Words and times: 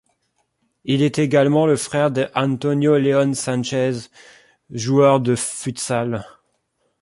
Il 0.83 1.03
est 1.03 1.19
également 1.19 1.67
le 1.67 1.75
frère 1.77 2.09
de 2.09 2.27
Antonio 2.33 2.97
Léon 2.97 3.35
Sanchez, 3.35 4.09
joueur 4.71 5.19
de 5.19 5.35
futsal. 5.35 6.25